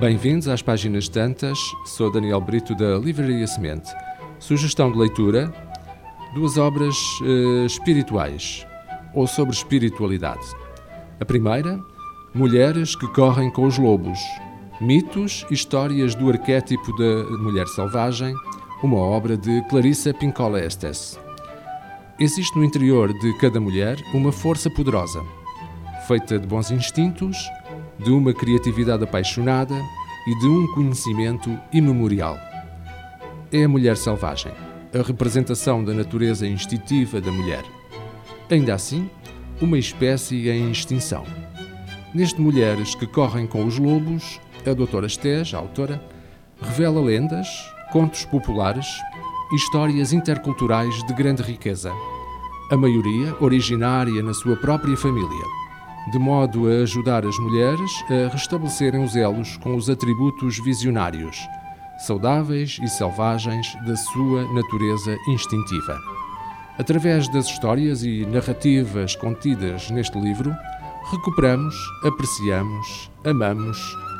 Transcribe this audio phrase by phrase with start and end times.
[0.00, 1.58] Bem-vindos às páginas tantas.
[1.84, 3.92] Sou Daniel Brito da Livraria Semente.
[4.38, 5.52] Sugestão de leitura:
[6.34, 8.66] duas obras uh, espirituais
[9.14, 10.46] ou sobre espiritualidade.
[11.20, 11.78] A primeira,
[12.32, 14.20] Mulheres que correm com os lobos.
[14.80, 18.32] Mitos e histórias do arquétipo da mulher selvagem,
[18.84, 21.18] uma obra de Clarissa Pincola Estes.
[22.20, 25.20] Existe no interior de cada mulher uma força poderosa,
[26.06, 27.36] feita de bons instintos,
[27.98, 29.74] de uma criatividade apaixonada
[30.26, 32.38] e de um conhecimento imemorial.
[33.52, 34.52] É a mulher selvagem,
[34.92, 37.64] a representação da natureza instintiva da mulher.
[38.50, 39.08] Ainda assim,
[39.60, 41.24] uma espécie em extinção.
[42.14, 46.02] Neste Mulheres que Correm com os Lobos, a doutora Estés, a autora,
[46.60, 47.48] revela lendas,
[47.92, 48.86] contos populares
[49.52, 51.92] histórias interculturais de grande riqueza,
[52.70, 55.44] a maioria originária na sua própria família,
[56.10, 61.48] de modo a ajudar as mulheres a restabelecerem os elos com os atributos visionários,
[61.98, 65.98] saudáveis e selvagens da sua natureza instintiva.
[66.78, 70.52] Através das histórias e narrativas contidas neste livro,
[71.10, 73.78] recuperamos, apreciamos, amamos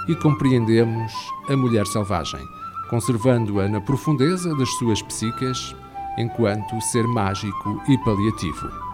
[0.08, 1.12] e compreendemos
[1.48, 2.40] a mulher selvagem,
[2.88, 5.74] conservando-a na profundeza das suas psicas
[6.18, 8.89] enquanto ser mágico e paliativo.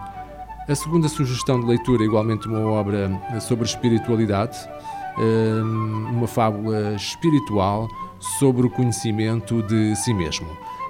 [0.69, 4.57] A segunda sugestão de leitura, igualmente uma obra sobre espiritualidade,
[5.17, 7.87] hum, uma fábula espiritual
[8.39, 10.45] sobre o conhecimento de si mesmo.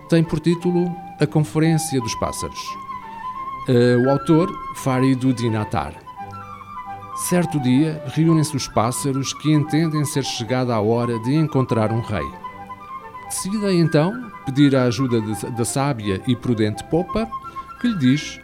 [0.10, 2.60] Tem por título A Conferência dos Pássaros.
[3.70, 5.94] Uh, o autor, Farid Dinatar.
[7.30, 12.28] Certo dia, reúnem-se os pássaros que entendem ser chegada a hora de encontrar um rei.
[13.26, 14.12] Decidem então
[14.44, 17.30] pedir a ajuda da sábia e prudente Popa,
[17.80, 18.40] que lhe diz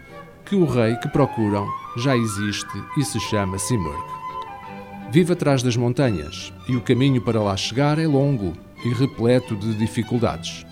[0.45, 4.03] que o rei que procuram já existe e se chama Simurg.
[5.11, 8.53] Vive atrás das montanhas e o caminho para lá chegar é longo
[8.83, 10.65] e repleto de dificuldades.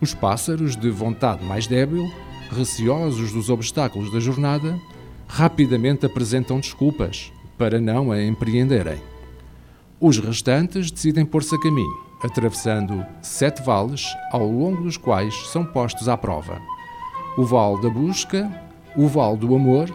[0.00, 2.10] Os pássaros, de vontade mais débil,
[2.50, 4.78] receosos dos obstáculos da jornada,
[5.26, 9.00] rapidamente apresentam desculpas para não a empreenderem.
[10.00, 16.08] Os restantes decidem pôr-se a caminho, atravessando sete vales ao longo dos quais são postos
[16.08, 16.60] à prova:
[17.38, 18.50] o vale da busca,
[18.96, 19.90] o vale do amor,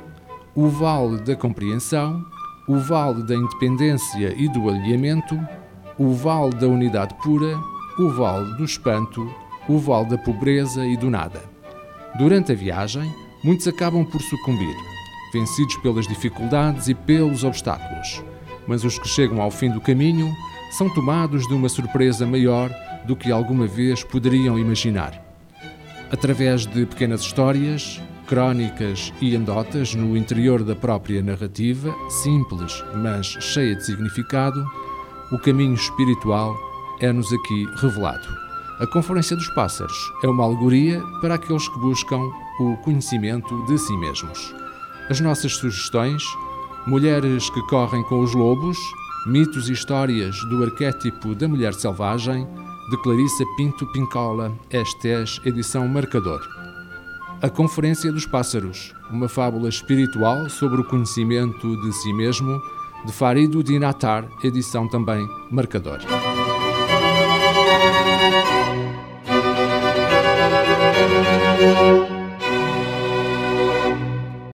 [0.55, 2.25] o vale da compreensão,
[2.67, 5.39] o vale da independência e do alinhamento,
[5.97, 7.57] o vale da unidade pura,
[7.97, 9.29] o vale do espanto,
[9.67, 11.41] o vale da pobreza e do nada.
[12.17, 13.09] Durante a viagem,
[13.43, 14.75] muitos acabam por sucumbir,
[15.31, 18.23] vencidos pelas dificuldades e pelos obstáculos.
[18.67, 20.31] Mas os que chegam ao fim do caminho
[20.71, 22.69] são tomados de uma surpresa maior
[23.05, 25.23] do que alguma vez poderiam imaginar.
[26.11, 33.75] Através de pequenas histórias, crónicas e andotas no interior da própria narrativa, simples mas cheia
[33.75, 34.63] de significado,
[35.31, 36.55] o caminho espiritual
[37.01, 38.27] é-nos aqui revelado.
[38.79, 42.21] A Conferência dos Pássaros é uma alegoria para aqueles que buscam
[42.59, 44.53] o conhecimento de si mesmos.
[45.09, 46.21] As nossas sugestões:
[46.85, 48.77] Mulheres que correm com os lobos,
[49.25, 52.47] mitos e histórias do arquétipo da mulher selvagem,
[52.91, 56.58] de Clarissa Pinto Pincola, Estes, edição Marcador.
[57.41, 62.61] A Conferência dos Pássaros, uma fábula espiritual sobre o conhecimento de si mesmo,
[63.05, 65.99] de Farido Dinatar, edição também Marcador.